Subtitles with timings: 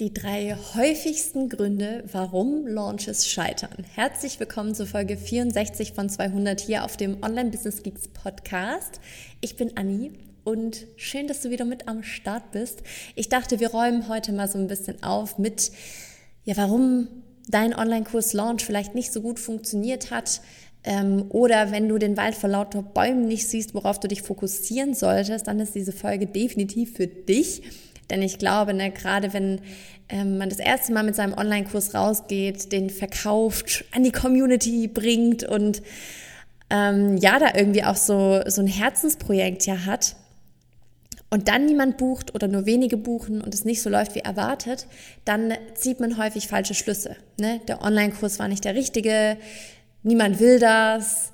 [0.00, 3.84] Die drei häufigsten Gründe, warum Launches scheitern.
[3.94, 8.98] Herzlich willkommen zur Folge 64 von 200 hier auf dem Online Business Geeks Podcast.
[9.42, 12.82] Ich bin Anni und schön, dass du wieder mit am Start bist.
[13.14, 15.70] Ich dachte, wir räumen heute mal so ein bisschen auf mit,
[16.44, 17.08] ja, warum
[17.48, 20.40] dein Online-Kurs Launch vielleicht nicht so gut funktioniert hat,
[20.82, 24.94] ähm, oder wenn du den Wald vor lauter Bäumen nicht siehst, worauf du dich fokussieren
[24.94, 27.62] solltest, dann ist diese Folge definitiv für dich.
[28.10, 29.60] Denn ich glaube, ne, gerade wenn
[30.08, 35.44] ähm, man das erste Mal mit seinem Online-Kurs rausgeht, den verkauft, an die Community bringt
[35.44, 35.82] und
[36.68, 40.16] ähm, ja, da irgendwie auch so, so ein Herzensprojekt ja hat
[41.30, 44.86] und dann niemand bucht oder nur wenige buchen und es nicht so läuft wie erwartet,
[45.24, 47.16] dann zieht man häufig falsche Schlüsse.
[47.38, 47.60] Ne?
[47.68, 49.36] Der Online-Kurs war nicht der richtige,
[50.02, 51.32] niemand will das,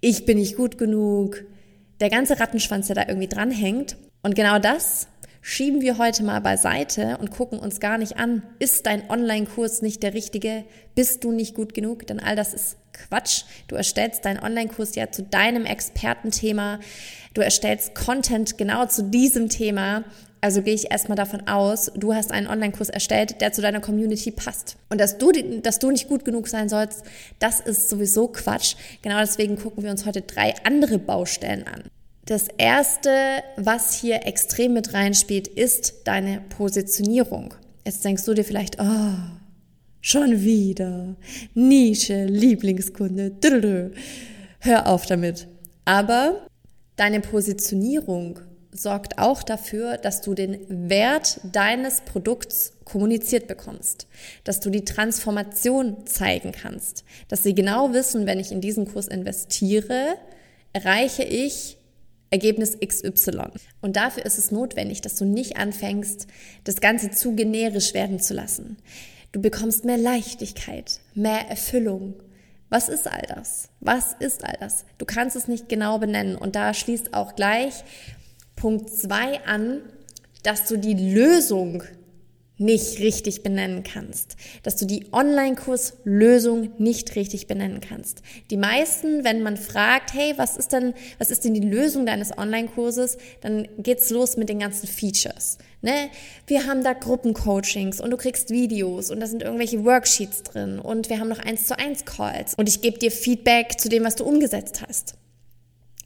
[0.00, 1.44] ich bin nicht gut genug,
[2.00, 3.96] der ganze Rattenschwanz, der da irgendwie dranhängt.
[4.22, 5.08] Und genau das
[5.46, 10.02] schieben wir heute mal beiseite und gucken uns gar nicht an, ist dein Online-Kurs nicht
[10.02, 10.64] der richtige?
[10.94, 12.06] Bist du nicht gut genug?
[12.06, 13.44] Denn all das ist Quatsch.
[13.68, 16.80] Du erstellst deinen Online-Kurs ja zu deinem Expertenthema.
[17.34, 20.04] Du erstellst Content genau zu diesem Thema.
[20.40, 24.30] Also gehe ich erstmal davon aus, du hast einen Online-Kurs erstellt, der zu deiner Community
[24.30, 24.76] passt.
[24.88, 27.04] Und dass du, dass du nicht gut genug sein sollst,
[27.38, 28.76] das ist sowieso Quatsch.
[29.02, 31.84] Genau deswegen gucken wir uns heute drei andere Baustellen an.
[32.26, 37.52] Das erste, was hier extrem mit reinspielt, ist deine Positionierung.
[37.84, 39.14] Jetzt denkst du dir vielleicht, oh,
[40.00, 41.16] schon wieder.
[41.52, 43.32] Nische, Lieblingskunde.
[44.60, 45.48] Hör auf damit.
[45.84, 46.46] Aber
[46.96, 48.40] deine Positionierung
[48.72, 54.06] sorgt auch dafür, dass du den Wert deines Produkts kommuniziert bekommst,
[54.44, 59.08] dass du die Transformation zeigen kannst, dass sie genau wissen, wenn ich in diesen Kurs
[59.08, 60.16] investiere,
[60.72, 61.76] erreiche ich
[62.34, 63.44] Ergebnis XY.
[63.80, 66.26] Und dafür ist es notwendig, dass du nicht anfängst,
[66.64, 68.76] das Ganze zu generisch werden zu lassen.
[69.30, 72.14] Du bekommst mehr Leichtigkeit, mehr Erfüllung.
[72.70, 73.68] Was ist all das?
[73.78, 74.84] Was ist all das?
[74.98, 76.34] Du kannst es nicht genau benennen.
[76.34, 77.84] Und da schließt auch gleich
[78.56, 79.80] Punkt 2 an,
[80.42, 81.84] dass du die Lösung
[82.56, 88.22] nicht richtig benennen kannst, dass du die Online-Kurs-Lösung nicht richtig benennen kannst.
[88.50, 92.36] Die meisten, wenn man fragt, hey, was ist denn, was ist denn die Lösung deines
[92.38, 95.58] Online-Kurses, dann geht's los mit den ganzen Features.
[95.82, 96.10] Ne?
[96.46, 101.10] Wir haben da Gruppencoachings und du kriegst Videos und da sind irgendwelche Worksheets drin und
[101.10, 104.14] wir haben noch eins zu eins Calls und ich gebe dir Feedback zu dem, was
[104.14, 105.14] du umgesetzt hast.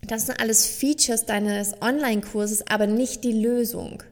[0.06, 4.02] Das sind alles Features deines Online-Kurses, aber nicht die Lösung.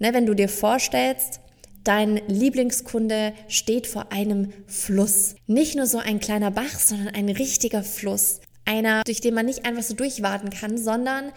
[0.00, 1.40] Ne, wenn du dir vorstellst,
[1.84, 5.34] Dein Lieblingskunde steht vor einem Fluss.
[5.46, 8.40] Nicht nur so ein kleiner Bach, sondern ein richtiger Fluss.
[8.64, 11.32] Einer, durch den man nicht einfach so durchwarten kann, sondern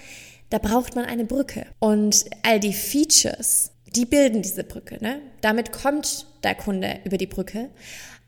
[0.49, 1.65] da braucht man eine Brücke.
[1.79, 4.97] Und all die Features, die bilden diese Brücke.
[5.01, 5.21] Ne?
[5.41, 7.69] Damit kommt der Kunde über die Brücke.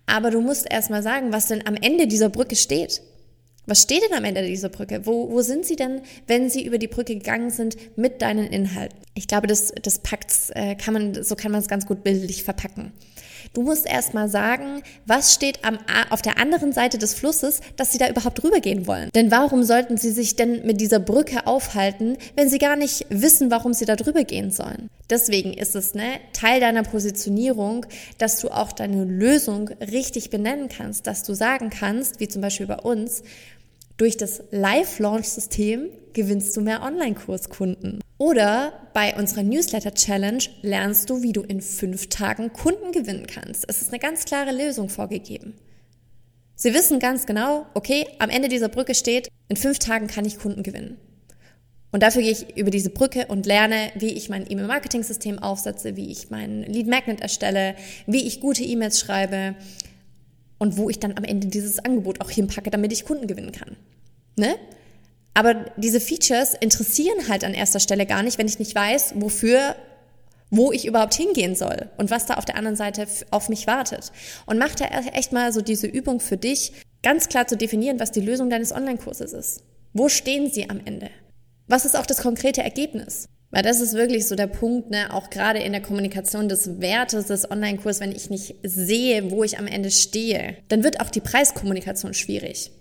[0.05, 3.01] Aber du musst erstmal sagen, was denn am Ende dieser Brücke steht.
[3.65, 5.05] Was steht denn am Ende dieser Brücke?
[5.05, 8.97] Wo, wo sind sie denn, wenn sie über die Brücke gegangen sind mit deinen Inhalten?
[9.13, 12.43] Ich glaube, das, das packt's, äh, kann man, so kann man es ganz gut bildlich
[12.43, 12.91] verpacken.
[13.53, 15.77] Du musst erstmal sagen, was steht am,
[16.09, 19.09] auf der anderen Seite des Flusses, dass sie da überhaupt rübergehen wollen.
[19.13, 23.51] Denn warum sollten sie sich denn mit dieser Brücke aufhalten, wenn sie gar nicht wissen,
[23.51, 24.89] warum sie da drüber gehen sollen?
[25.09, 27.85] Deswegen ist es ne, Teil deiner Positionierung,
[28.17, 32.65] dass du auch deine Lösung richtig benennen kannst, dass du sagen kannst, wie zum Beispiel
[32.65, 33.21] bei uns,
[33.97, 38.01] durch das Live-Launch-System gewinnst du mehr Online-Kurskunden.
[38.17, 43.65] Oder bei unserer Newsletter-Challenge lernst du, wie du in fünf Tagen Kunden gewinnen kannst.
[43.67, 45.55] Es ist eine ganz klare Lösung vorgegeben.
[46.55, 50.39] Sie wissen ganz genau, okay, am Ende dieser Brücke steht, in fünf Tagen kann ich
[50.39, 50.97] Kunden gewinnen.
[51.91, 56.11] Und dafür gehe ich über diese Brücke und lerne, wie ich mein E-Mail-Marketing-System aufsetze, wie
[56.11, 57.75] ich mein Lead Magnet erstelle,
[58.07, 59.55] wie ich gute E-Mails schreibe,
[60.63, 63.75] und wo ich dann am Ende dieses Angebot auch hinpacke, damit ich Kunden gewinnen kann.
[64.37, 64.55] Ne?
[65.33, 69.75] Aber diese Features interessieren halt an erster Stelle gar nicht, wenn ich nicht weiß, wofür,
[70.51, 74.13] wo ich überhaupt hingehen soll und was da auf der anderen Seite auf mich wartet.
[74.45, 76.71] Und mach da echt mal so diese Übung für dich,
[77.01, 79.63] ganz klar zu definieren, was die Lösung deines Online-Kurses ist.
[79.91, 81.09] Wo stehen sie am Ende?
[81.67, 83.27] Was ist auch das konkrete Ergebnis?
[83.53, 87.27] Weil das ist wirklich so der Punkt, ne, auch gerade in der Kommunikation des Wertes
[87.27, 91.21] des Online-Kurs, wenn ich nicht sehe, wo ich am Ende stehe, dann wird auch die
[91.21, 92.71] Preiskommunikation schwierig.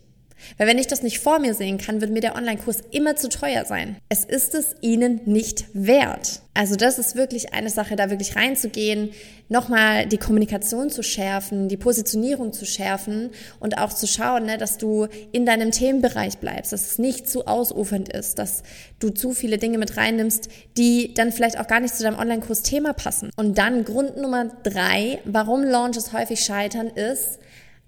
[0.58, 3.28] Weil wenn ich das nicht vor mir sehen kann, wird mir der Online-Kurs immer zu
[3.28, 3.96] teuer sein.
[4.08, 6.42] Es ist es ihnen nicht wert.
[6.54, 9.10] Also das ist wirklich eine Sache, da wirklich reinzugehen,
[9.48, 14.76] nochmal die Kommunikation zu schärfen, die Positionierung zu schärfen und auch zu schauen, ne, dass
[14.76, 18.64] du in deinem Themenbereich bleibst, dass es nicht zu ausufernd ist, dass
[18.98, 22.62] du zu viele Dinge mit reinnimmst, die dann vielleicht auch gar nicht zu deinem Online-Kurs
[22.62, 23.30] Thema passen.
[23.36, 27.38] Und dann Grund Nummer drei, warum Launches häufig scheitern, ist,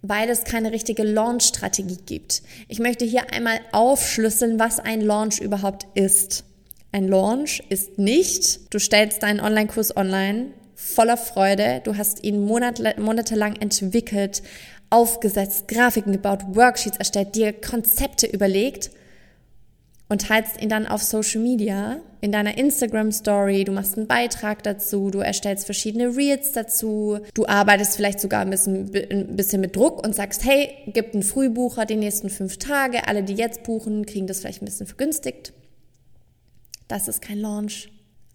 [0.07, 2.43] weil es keine richtige Launch-Strategie gibt.
[2.69, 6.45] Ich möchte hier einmal aufschlüsseln, was ein Launch überhaupt ist.
[6.93, 13.57] Ein Launch ist nicht, du stellst deinen Online-Kurs online voller Freude, du hast ihn monatelang
[13.57, 14.43] entwickelt,
[14.91, 18.91] aufgesetzt, Grafiken gebaut, Worksheets erstellt, dir Konzepte überlegt
[20.09, 24.63] und teilst ihn dann auf Social Media, in deiner Instagram Story, du machst einen Beitrag
[24.63, 29.77] dazu, du erstellst verschiedene Reels dazu, du arbeitest vielleicht sogar ein bisschen, ein bisschen mit
[29.77, 34.07] Druck und sagst, hey, gibt einen Frühbucher die nächsten fünf Tage, alle, die jetzt buchen,
[34.07, 35.53] kriegen das vielleicht ein bisschen vergünstigt.
[36.89, 37.91] Das ist kein Launch.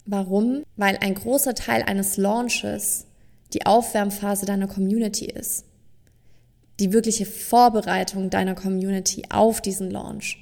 [0.06, 0.62] Warum?
[0.76, 3.06] Weil ein großer Teil eines Launches
[3.52, 5.64] die Aufwärmphase deiner Community ist.
[6.78, 10.38] Die wirkliche Vorbereitung deiner Community auf diesen Launch.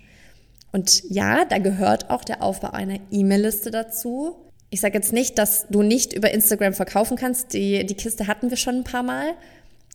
[0.72, 4.36] Und ja, da gehört auch der Aufbau einer E-Mail-Liste dazu.
[4.70, 7.54] Ich sage jetzt nicht, dass du nicht über Instagram verkaufen kannst.
[7.54, 9.34] Die, die Kiste hatten wir schon ein paar Mal.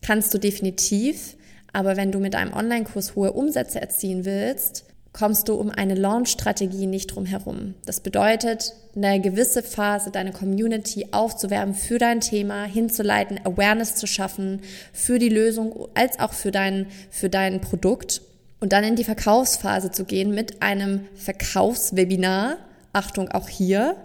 [0.01, 1.35] Kannst du definitiv.
[1.73, 6.87] Aber wenn du mit einem Online-Kurs hohe Umsätze erzielen willst, kommst du um eine Launch-Strategie
[6.87, 7.75] nicht drum herum.
[7.85, 14.61] Das bedeutet, eine gewisse Phase deine Community aufzuwerben für dein Thema, hinzuleiten, Awareness zu schaffen
[14.91, 18.21] für die Lösung als auch für dein, für dein Produkt
[18.63, 22.55] und dann in die Verkaufsphase zu gehen mit einem Verkaufswebinar.
[22.93, 23.97] Achtung, auch hier,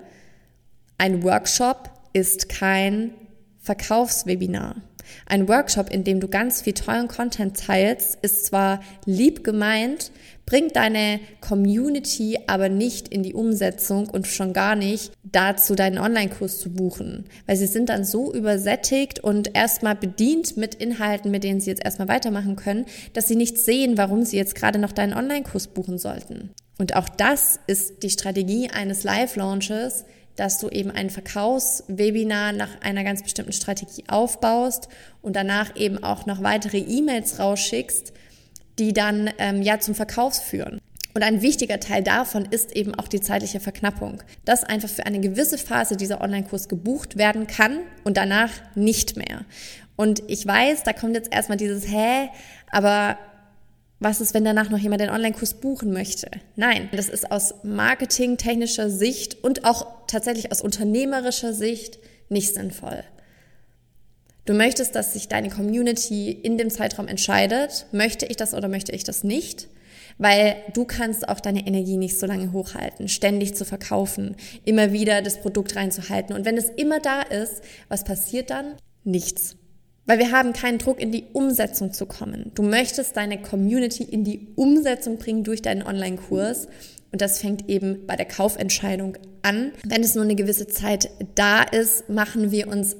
[0.98, 3.14] ein Workshop ist kein
[3.60, 4.82] Verkaufswebinar.
[5.26, 10.10] Ein Workshop, in dem du ganz viel tollen Content teilst, ist zwar lieb gemeint,
[10.46, 16.58] bringt deine Community aber nicht in die Umsetzung und schon gar nicht dazu, deinen Online-Kurs
[16.58, 21.60] zu buchen, weil sie sind dann so übersättigt und erstmal bedient mit Inhalten, mit denen
[21.60, 25.12] sie jetzt erstmal weitermachen können, dass sie nicht sehen, warum sie jetzt gerade noch deinen
[25.12, 26.50] Online-Kurs buchen sollten.
[26.78, 30.04] Und auch das ist die Strategie eines Live-Launches,
[30.38, 34.88] dass du eben ein Verkaufswebinar nach einer ganz bestimmten Strategie aufbaust
[35.20, 38.12] und danach eben auch noch weitere E-Mails rausschickst,
[38.78, 40.80] die dann ähm, ja zum Verkauf führen.
[41.12, 45.18] Und ein wichtiger Teil davon ist eben auch die zeitliche Verknappung, dass einfach für eine
[45.18, 49.44] gewisse Phase dieser Online-Kurs gebucht werden kann und danach nicht mehr.
[49.96, 52.28] Und ich weiß, da kommt jetzt erstmal dieses Hä,
[52.70, 53.18] aber
[54.00, 56.30] was ist, wenn danach noch jemand den Online-Kurs buchen möchte?
[56.54, 61.98] Nein, das ist aus marketingtechnischer Sicht und auch tatsächlich aus unternehmerischer Sicht
[62.28, 63.02] nicht sinnvoll.
[64.44, 68.92] Du möchtest, dass sich deine Community in dem Zeitraum entscheidet, möchte ich das oder möchte
[68.92, 69.68] ich das nicht?
[70.16, 75.22] Weil du kannst auch deine Energie nicht so lange hochhalten, ständig zu verkaufen, immer wieder
[75.22, 76.34] das Produkt reinzuhalten.
[76.34, 78.74] Und wenn es immer da ist, was passiert dann?
[79.04, 79.56] Nichts.
[80.08, 82.50] Weil wir haben keinen Druck, in die Umsetzung zu kommen.
[82.54, 86.66] Du möchtest deine Community in die Umsetzung bringen durch deinen Online-Kurs.
[87.12, 89.72] Und das fängt eben bei der Kaufentscheidung an.
[89.84, 92.96] Wenn es nur eine gewisse Zeit da ist, machen wir uns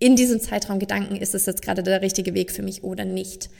[0.00, 3.50] in diesem Zeitraum Gedanken, ist es jetzt gerade der richtige Weg für mich oder nicht.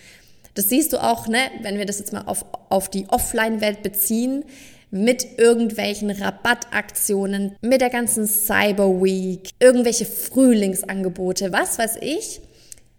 [0.54, 4.44] Das siehst du auch, ne, wenn wir das jetzt mal auf, auf die Offline-Welt beziehen,
[4.90, 12.40] mit irgendwelchen Rabattaktionen, mit der ganzen Cyber Week, irgendwelche Frühlingsangebote, was weiß ich.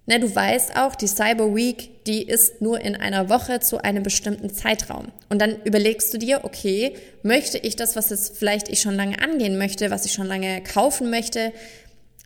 [0.09, 4.01] Ne, du weißt auch, die Cyber Week, die ist nur in einer Woche zu einem
[4.01, 5.09] bestimmten Zeitraum.
[5.29, 9.21] Und dann überlegst du dir, okay, möchte ich das, was jetzt vielleicht ich schon lange
[9.21, 11.53] angehen möchte, was ich schon lange kaufen möchte,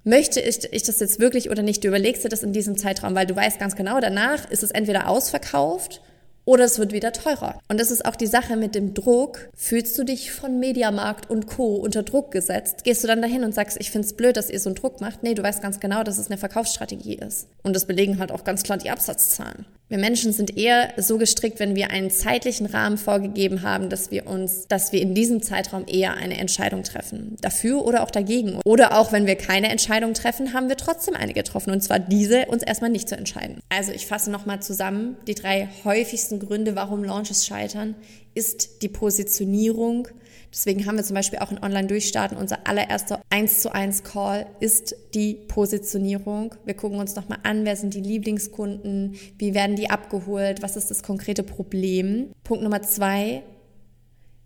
[0.05, 1.83] möchte ich, ich das jetzt wirklich oder nicht?
[1.83, 4.71] Du überlegst dir das in diesem Zeitraum, weil du weißt ganz genau, danach ist es
[4.71, 5.99] entweder ausverkauft
[6.45, 7.59] oder es wird wieder teurer.
[7.67, 9.49] Und das ist auch die Sache mit dem Druck.
[9.55, 11.75] Fühlst du dich von Mediamarkt und Co.
[11.75, 12.83] unter Druck gesetzt?
[12.83, 15.01] Gehst du dann dahin und sagst, ich finde es blöd, dass ihr so einen Druck
[15.01, 15.23] macht?
[15.23, 17.47] Nee, du weißt ganz genau, dass es eine Verkaufsstrategie ist.
[17.63, 19.65] Und das belegen halt auch ganz klar die Absatzzahlen.
[19.93, 24.25] Wir Menschen sind eher so gestrickt, wenn wir einen zeitlichen Rahmen vorgegeben haben, dass wir
[24.25, 27.37] uns, dass wir in diesem Zeitraum eher eine Entscheidung treffen.
[27.41, 28.59] Dafür oder auch dagegen.
[28.65, 31.69] Oder auch wenn wir keine Entscheidung treffen, haben wir trotzdem eine getroffen.
[31.69, 33.59] Und zwar diese, uns erstmal nicht zu entscheiden.
[33.69, 35.15] Also ich fasse nochmal zusammen.
[35.27, 37.93] Die drei häufigsten Gründe, warum Launches scheitern,
[38.33, 40.07] ist die Positionierung,
[40.53, 44.95] Deswegen haben wir zum Beispiel auch in Online-Durchstarten unser allererster 1 zu 1 Call ist
[45.15, 46.53] die Positionierung.
[46.63, 50.91] Wir gucken uns nochmal an, wer sind die Lieblingskunden, wie werden die abgeholt, was ist
[50.91, 52.29] das konkrete Problem.
[52.43, 53.41] Punkt Nummer zwei,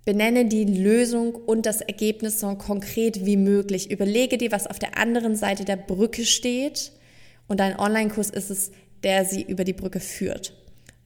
[0.05, 3.91] benenne die Lösung und das Ergebnis so konkret wie möglich.
[3.91, 6.93] Überlege dir, was auf der anderen Seite der Brücke steht
[7.49, 8.71] und dein Online-Kurs ist es,
[9.03, 10.53] der sie über die Brücke führt.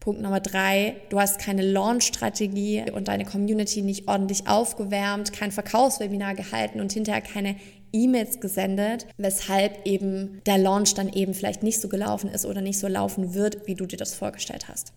[0.01, 6.33] Punkt Nummer drei, du hast keine Launch-Strategie und deine Community nicht ordentlich aufgewärmt, kein Verkaufswebinar
[6.33, 7.55] gehalten und hinterher keine
[7.93, 12.79] E-Mails gesendet, weshalb eben der Launch dann eben vielleicht nicht so gelaufen ist oder nicht
[12.79, 14.91] so laufen wird, wie du dir das vorgestellt hast.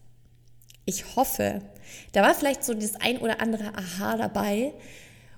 [0.86, 1.60] Ich hoffe,
[2.12, 4.72] da war vielleicht so das ein oder andere Aha dabei,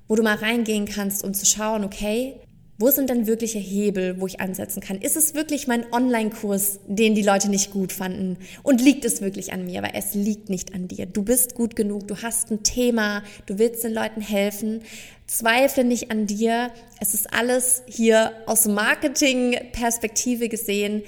[0.06, 2.36] wo du mal reingehen kannst, um zu schauen, okay,
[2.78, 5.00] wo sind denn wirkliche Hebel, wo ich ansetzen kann?
[5.00, 8.36] Ist es wirklich mein Online-Kurs, den die Leute nicht gut fanden?
[8.62, 9.82] Und liegt es wirklich an mir?
[9.82, 11.06] Weil es liegt nicht an dir.
[11.06, 14.82] Du bist gut genug, du hast ein Thema, du willst den Leuten helfen.
[15.26, 16.70] Zweifle nicht an dir.
[17.00, 21.02] Es ist alles hier aus Marketing-Perspektive gesehen.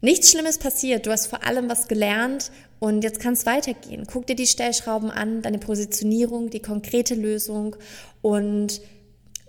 [0.00, 1.06] Nichts Schlimmes passiert.
[1.06, 4.06] Du hast vor allem was gelernt und jetzt kann es weitergehen.
[4.10, 7.76] Guck dir die Stellschrauben an, deine Positionierung, die konkrete Lösung
[8.22, 8.80] und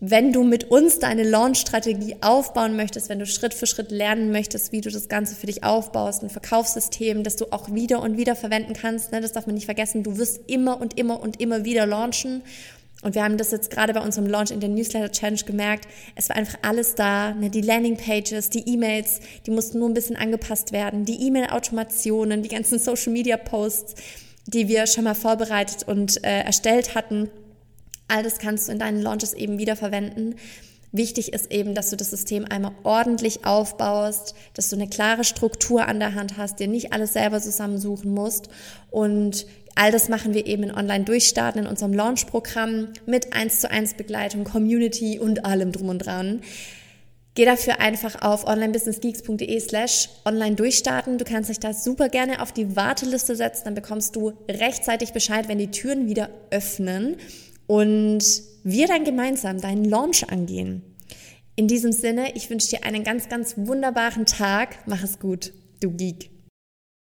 [0.04, 4.72] wenn du mit uns deine Launch-Strategie aufbauen möchtest, wenn du Schritt für Schritt lernen möchtest,
[4.72, 8.36] wie du das Ganze für dich aufbaust, ein Verkaufssystem, das du auch wieder und wieder
[8.36, 11.66] verwenden kannst, ne, das darf man nicht vergessen, du wirst immer und immer und immer
[11.66, 12.42] wieder launchen.
[13.04, 15.88] Und wir haben das jetzt gerade bei unserem Launch in der Newsletter Challenge gemerkt.
[16.16, 17.34] Es war einfach alles da.
[17.34, 17.50] Ne?
[17.50, 21.06] Die Landingpages, die E-Mails, die mussten nur ein bisschen angepasst werden.
[21.06, 23.96] Die E-Mail-Automationen, die ganzen Social-Media-Posts,
[24.48, 27.30] die wir schon mal vorbereitet und äh, erstellt hatten
[28.12, 30.36] All das kannst du in deinen Launches eben wiederverwenden.
[30.92, 35.88] Wichtig ist eben, dass du das System einmal ordentlich aufbaust, dass du eine klare Struktur
[35.88, 38.50] an der Hand hast, dir nicht alles selber zusammensuchen musst.
[38.90, 43.94] Und all das machen wir eben in Online-Durchstarten in unserem Launch-Programm mit 1 zu 1
[43.94, 46.42] Begleitung, Community und allem drum und dran.
[47.36, 51.18] Geh dafür einfach auf onlinebusinessgeeks.de slash online durchstarten.
[51.18, 55.48] Du kannst dich da super gerne auf die Warteliste setzen, dann bekommst du rechtzeitig Bescheid,
[55.48, 57.16] wenn die Türen wieder öffnen
[57.72, 60.84] und wir dann gemeinsam deinen Launch angehen.
[61.56, 64.80] In diesem Sinne, ich wünsche dir einen ganz, ganz wunderbaren Tag.
[64.88, 66.31] Mach es gut, du Geek.